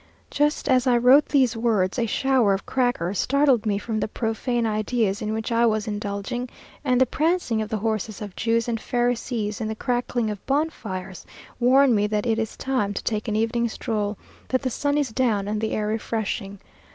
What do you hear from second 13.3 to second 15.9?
evening stroll, that the sun is down, and the air